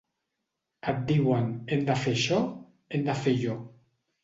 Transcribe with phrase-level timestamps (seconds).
[0.93, 2.41] Et diuen “hem de fer això,
[2.97, 3.57] hem de fer allò”.